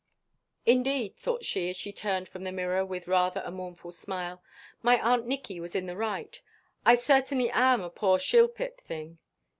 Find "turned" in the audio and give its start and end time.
1.93-2.27